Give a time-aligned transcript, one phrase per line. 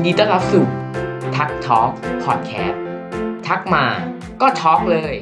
[0.00, 0.64] ินดีต้อนรับสู่
[1.36, 1.92] ทัก Talk
[2.24, 2.82] Podcast
[3.46, 3.84] ทักมา
[4.40, 5.14] ก็ talk เลย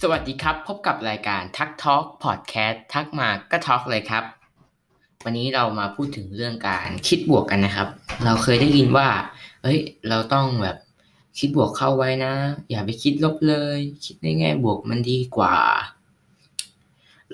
[0.00, 4.24] สวัสดีครับ พบกับรายการทัก Talk Podcast ทักมาก็ talk เลยครับ
[5.24, 7.88] วันนี้เรามาพูดถึงเรื่องการคิดบวกกันนะครับ
[8.24, 9.08] เราเคยได้ยินว่า
[9.62, 9.78] เอ้ย
[10.08, 10.76] เราต้องแบบ
[11.38, 12.32] คิดบวกเข้าไว้นะ
[12.70, 15.56] อย่าไปคิดลบเลย คิดในแง่บวกมันดีกว่า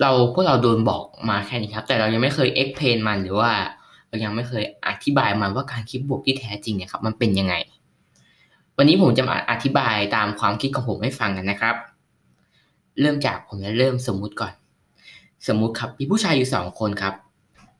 [0.01, 3.53] เราพวกเราโดนบอกมาแค่นี้ครับ แต่เรายังไม่เคย explain มันหรือว่า
[4.09, 7.55] เรายังไม่เคยอธิบายมันว่าการคิดบวกที่แท้จริงเนี่ยครับมันเป็นยังไง
[8.77, 11.75] วันนี้ผมจะมาอธิบายตามความคิดของผมให้ฟังกันนะครับ
[12.99, 14.53] เริ่มจากผมจะเริ่มสมมุติก่อน
[15.47, 17.13] สมมุติครับมีผู้ชายอยู่สองคนครับ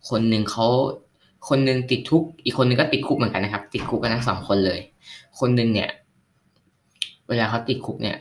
[0.10, 0.68] คนหนึ่งเขา
[1.50, 4.80] คนหนึ่งติดทุกอีกคนหนึ่งก็ติดคุกเหมือนกันนะครับ ติดคุกกันทั้งสองคนเลย
[5.40, 5.90] คนหนึ่งเนี่ย
[7.28, 8.18] เวลาเขาติดคุกเนี่ย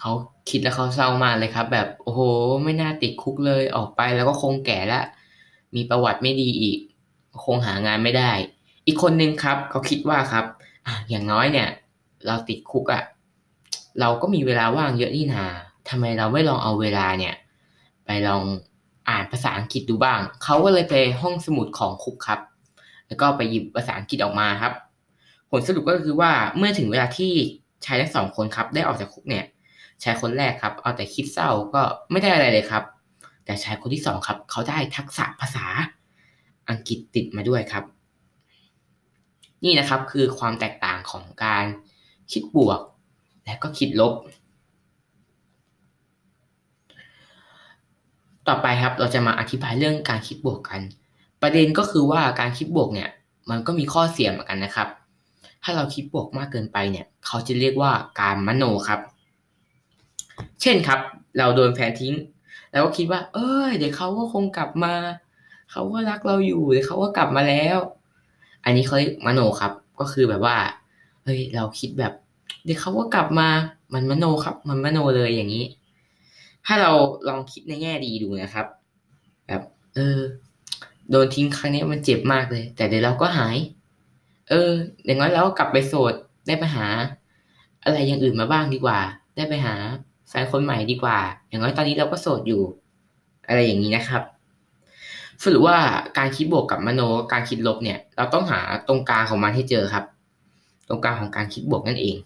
[0.00, 0.12] เขา
[0.50, 2.20] คิดแล้วเขาเศร้ามากเลยครับ แบบโอ้โห
[2.64, 5.04] ไม่น่าติดคุกเลยออกไปแล้วก็คงแก่ล้ว
[5.74, 6.78] มีประวัติไม่ดีอีก
[7.44, 8.32] คงหางานไม่ได้
[8.86, 10.44] อีกคนนึงครับเขาคิดว่าครับ
[10.86, 11.68] ออย่างน้อยเนี่ย
[12.26, 13.02] เราติดคุกอะ่ะ
[14.00, 15.44] เราก็มีเวลาว่างเยอะนี่นา
[15.88, 17.34] ทำไมเราไม่ลองเอาเวลาเนี่ย
[18.06, 18.42] ไปลอง
[19.08, 22.40] อ่านภาษาอังกฤษดูบ้าง เขาก็เลยไปห้องสมุดของคุกครับ
[23.08, 24.72] แล้วก็ไปหยิบภาษาอังกฤษออกมาครับ
[25.50, 27.32] ผลสรุปก็คือว่าเมื่อถึงเวลาที่
[27.84, 29.44] ชายทั้งสองคนครับ ได้ออกจากคุกเนี่ย
[30.02, 32.82] ชายคนแรกครับ เอาแต่คิดเศร้าก็ไม่ได้อะไรเลยครับ
[33.44, 35.64] แต่ชายคนที่สองครับ เขาได้ทักษะภาษา
[36.70, 37.84] อังกฤษติดมาด้วยครับ
[39.64, 41.64] นี่นะครับคือความแตกต่างของการ
[42.32, 42.80] คิดบวก
[43.44, 44.14] และก็คิดลบ
[48.48, 50.80] ต่อไปครับเราจะมาอธิบายเรื่องการคิดบวกกัน
[51.42, 53.10] ประเด็นก็คือว่าการคิดบวกเนี่ย
[53.50, 54.88] มันก็มีข้อเสียเหมือนกันนะครับ
[55.62, 59.00] ถ้าเราคิดบวกมากเกินไปเนี่ย เขาจะเรียกว่าการมโนครับ
[60.62, 61.00] เช่นครับ
[61.38, 62.14] เราโดนแฟนทิ้ง
[62.72, 64.94] แล้วก็คิดว่า เอ้ย เดี๋ยวเขาก็คงกลับมา
[65.70, 67.78] เขาก็รักเราอยู่เดี๋ยวเขาก็กลับมาแล้ว
[68.64, 70.56] อันนี้เขาเรียกมโนครับ ก็คือแบบว่า
[71.24, 72.12] เฮ้ยเราคิดแบบ
[72.64, 73.48] เดี๋ยวเขาก็กลับมา
[73.94, 75.64] มันมโนครับ มันมโนเลยอย่างนี้
[76.66, 76.92] ถ้าเรา
[77.28, 78.66] ลองคิดในแง่ดีดูนะครับ
[79.46, 79.62] แบบ
[79.94, 80.18] เออ
[81.10, 83.56] โดนทิ้งครั้งนี้มันเจ็บมากเลย แต่เดี๋ยวเราก็หาย
[84.48, 84.70] เออ
[85.04, 86.14] อย่างน้อยเราก็กลับไปโสด
[86.46, 86.86] ได้ไปหา
[87.82, 88.98] อะไรอย่างอื่นมาบ้างดีกว่า
[89.36, 89.74] ได้ไปหา
[90.28, 91.18] แฟนคนใหม่ดีกว่า
[91.48, 92.62] อย่างน้อยตอนนี้เราก็โสดอยู่
[93.48, 94.22] อะไรอย่างนี้นะครับ
[95.42, 95.78] สรุปว่า
[96.18, 97.00] การคิดบวกกับมโน
[97.32, 100.04] การคิดลบเนี่ย เราต้องหาตรงกลางของมันให้เจอครับ
[100.88, 102.16] ตรงกลางของการคิดบวกนั่นเอง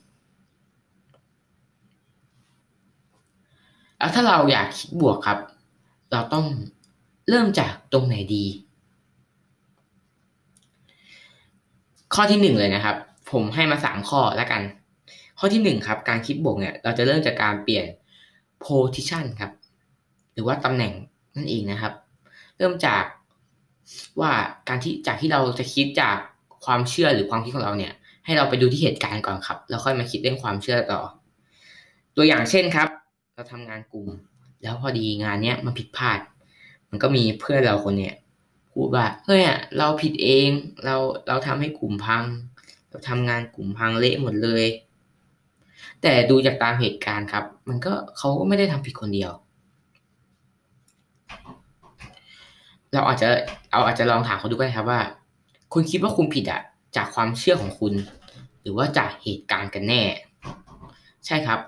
[3.99, 5.39] แล้วถ้าเราอยากคิดบวกครับ
[6.13, 6.47] เราต้อง
[7.29, 8.45] เริ่มจากตรงไหนดี
[12.15, 12.97] ข้อที่หนึ่งเลยนะครับ
[13.31, 14.63] ผมให้มาสามข้อแล้วกัน
[15.39, 17.87] ข้อที่หนึ่งครับ การคิดบวกเนี่ย เราจะเริ่มจากการเปลี่ยน
[18.65, 19.53] position ครับ
[20.33, 20.93] หรือว่าตำแหน่ง
[21.37, 21.93] นั่นเองนะครับ
[22.61, 23.05] เริ่มจาก
[24.21, 24.33] ว่า
[24.69, 26.17] การที่จากที่เราจะคิดจาก
[26.65, 27.93] ความเชื่อหรือความคิดของเราเนี่ย
[28.25, 31.01] ให้เราไปดูที่เหตุการณ์ก่อนครับ แล้วค่อยมาคิดเรื่องความเชื่อต่อ
[32.17, 32.89] ตัวอย่างเช่นครับ
[33.35, 34.09] เราทำงานกลุ่ม
[34.63, 36.19] แล้วพอดีงานเนี้ยมันผิดพลาด
[36.91, 38.15] มันก็มีเพื่อนเราคนเนี้ย
[38.73, 39.43] พูดว่าเฮ้ย
[39.79, 40.49] เราผิดเอง
[40.85, 40.97] เรา
[41.29, 42.25] เราทำให้กลุ่มพัง
[42.91, 44.67] เราทำงานกลุ่มพังเละหมดเลย
[46.03, 49.33] แต่ดูจากตามเหตุการณ์ครับ มันก็เขาก็ไม่ได้ทำผิดคนเดียว
[52.95, 53.29] เราอาจจะ
[53.73, 55.01] เอาอาจจะลองถามเขาดูก็ได้ครับว่า
[55.73, 56.61] คุณคิดว่าคุณผิดอะ
[56.97, 57.95] จากความเชื่อของคุณ
[58.63, 60.03] หรือว่าจากเหตุการณ์กันแน่
[61.27, 61.61] ใช่ครับ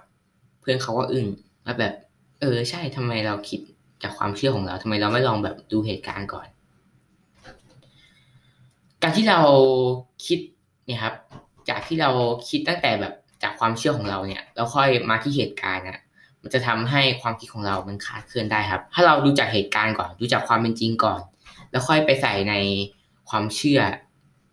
[0.60, 1.26] เพื่อนเขาก็อึ้ง
[1.64, 1.94] ว่าแบบ
[2.40, 3.60] เออ ใช่ทำไมเราคิด
[4.02, 6.46] จากความเชื่อของเราทำไมเราไม่ลองแบบดูเหตุการณ์ก่อน
[9.02, 9.40] การที่เรา
[10.26, 10.38] คิด
[10.86, 11.14] เนี่ยครับ
[11.68, 12.10] จากที่เรา
[12.48, 15.98] คิดตั้งแต่แบบจากความเชื่อของเราเนี่ยแล้วค่อยมาที่เหตุการณ์อะ
[16.42, 21.20] มันจะทำให้ความคิดของเรามันขาดเคลื่อนได้ครับ ถ้าเราดูจากเหตุการณ์ก่อน ดูจากความเป็นจริงก่อน
[21.70, 22.54] แล้วค่อยไปใส่ใน
[23.28, 23.80] ความเชื่อ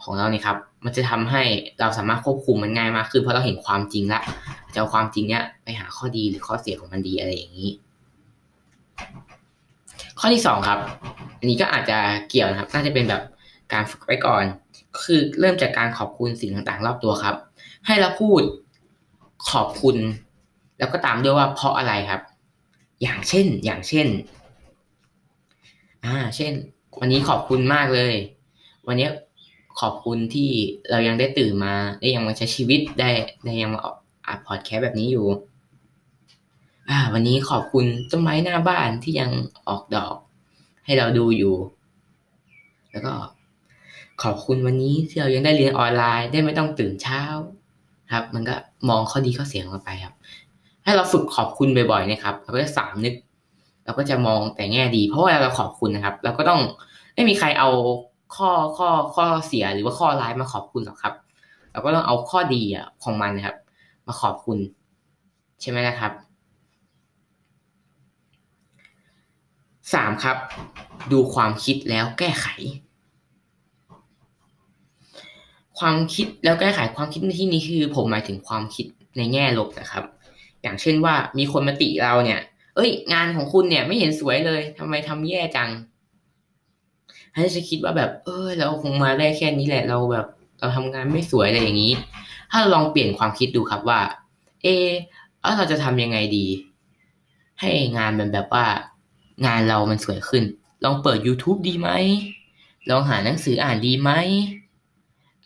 [0.03, 1.43] ของเราเนี่ยครับ มันจะทำให้
[1.79, 4.21] เราสามารถควบคุมมันง่ายมากขึ้นเพราะเราเห็นความจริงละ
[4.73, 7.69] จะเอาความจริงเนี้ยไปหาข้อดีหรือข้อเสียของมันดีอะไรอย่างนี้
[10.19, 10.79] ข้อที่สองครับ
[11.39, 11.97] อันนี้ก็อาจจะ
[12.29, 13.23] เกี่ยวนะครับ น่าจะเป็นแบบ
[13.73, 14.43] การฝึกไว้ก่อน
[15.03, 17.35] คือเริ่มจากการขอบคุณสิ่งต่างๆ รอบตัวครับ
[17.87, 18.41] ให้เราพูด
[19.51, 19.97] ขอบคุณ
[20.79, 22.21] แล้วก็ตามด้วยว่าเพราะอะไรครับ
[23.01, 24.07] อย่างเช่นอย่างเช่น
[26.05, 26.53] อ่า เช่น
[26.99, 28.13] วันนี้ขอบคุณมากเลย
[28.87, 29.07] วันนี้
[29.79, 30.49] ขอบคุณที่
[30.89, 33.09] เรายังได้ตื่นมา ได้ยังมาใช้ชีวิตได้
[33.43, 33.81] ได้ยังมา
[34.27, 35.25] อัดพอดแคสต์แบบนี้อยู่
[36.89, 39.31] อ่า วันนี้ขอบคุณต้นไม้หน้าบ้านที่ยัง
[39.67, 40.15] ออกดอก
[40.85, 41.55] ให้เราดูอยู่
[42.91, 43.13] แล้วก็
[44.23, 47.23] ขอบคุณวันนี้ที่เรายังได้เรียนออนไลน์ได้ไม่ต้องตื่นเช้า
[48.13, 48.55] ครับ มันก็
[48.89, 50.13] มองข้อดีข้อเสียของเราไปครับ
[50.89, 53.15] ให้เราฝึกขอบคุณบ่อยๆนะครับเราก็จะสามนึก
[53.85, 56.61] เราก็จะมองแต่แง่ดี เพราะว่าเราขอบคุณนะครับ เราก็ต้อง
[57.15, 57.69] ไม่มีใครเอา
[58.35, 61.13] ข้อข้อข้อเสียหรือว่าข้อร้ายมาขอบคุณหรอกครับ
[61.71, 63.57] เราก็ต้องเอาข้อดีอของมันนะครับ
[64.07, 64.57] มาขอบคุณ
[65.61, 66.11] ใช่ไหมนะครับ
[69.93, 70.37] สามครับ
[71.11, 72.47] ดูความคิดแล้วแก้ไข
[75.79, 78.85] ความคิดแล้วแก้ไขความคิดในที่นี้คือ ผมหมายถึงความคิด
[79.17, 80.03] ในแง่ลบนะครับ
[80.61, 82.39] อย่างเช่นว่ามีคนมาติเราเนี่ย
[82.75, 85.69] เอ้ย งานของคุณเนี่ยไม่เห็นสวยเลยทำไมทำแย่จัง
[87.33, 90.25] ให้จะคิดว่าแบบ เออเราคงมาได้แค่นี้แหละ เราแบบ
[90.59, 91.93] เราทำงานไม่สวยอะไรอย่างนี้
[92.51, 94.01] ถ้าลองเปลี่ยนความคิดดูครับว่า
[94.63, 94.87] เออ
[95.57, 96.45] เราจะทำยังไงดี
[97.59, 98.65] ให้งานมันแบบว่า
[99.45, 100.43] งานเรามันสวยขึ้น
[100.83, 101.89] ลองเปิด YouTube ดีไหม
[102.89, 104.11] ลองหาหนังสืออ่านดีไหม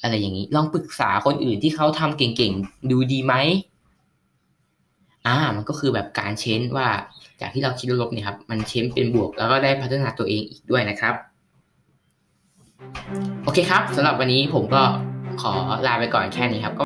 [0.02, 3.34] อะไรอย่างนี้ ลองปรึกษาคนอื่นที่เขาทำเก่งๆ ดูดีไหม
[5.28, 6.88] อ่า มันก็คือแบบการเช้นว่า
[7.42, 11.16] จากที่เราคิดลบเนี่ยครับ มันเช้นเป็นบวก แล้วก็ได้พัฒนาตัวเองอีกด้วยนะครับ
[13.44, 14.82] โอเคครับสำหรับวันนี้ผมก็
[15.42, 15.54] ขอ
[15.88, 16.84] ลาไปก่อนแค่นี้ครับก็